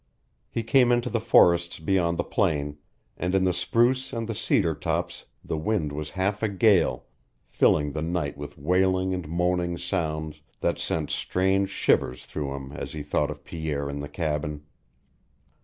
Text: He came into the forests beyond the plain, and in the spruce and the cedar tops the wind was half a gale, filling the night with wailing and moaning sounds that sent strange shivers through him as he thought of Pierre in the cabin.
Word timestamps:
He 0.49 0.63
came 0.63 0.91
into 0.91 1.11
the 1.11 1.19
forests 1.19 1.77
beyond 1.77 2.17
the 2.17 2.23
plain, 2.23 2.79
and 3.17 3.35
in 3.35 3.43
the 3.43 3.53
spruce 3.53 4.11
and 4.11 4.27
the 4.27 4.33
cedar 4.33 4.73
tops 4.73 5.25
the 5.45 5.59
wind 5.59 5.91
was 5.91 6.09
half 6.17 6.41
a 6.41 6.49
gale, 6.49 7.05
filling 7.51 7.91
the 7.91 8.01
night 8.01 8.35
with 8.35 8.57
wailing 8.57 9.13
and 9.13 9.27
moaning 9.29 9.77
sounds 9.77 10.41
that 10.61 10.79
sent 10.79 11.11
strange 11.11 11.69
shivers 11.69 12.25
through 12.25 12.51
him 12.55 12.71
as 12.71 12.93
he 12.93 13.03
thought 13.03 13.29
of 13.29 13.43
Pierre 13.43 13.87
in 13.91 13.99
the 13.99 14.09
cabin. 14.09 14.63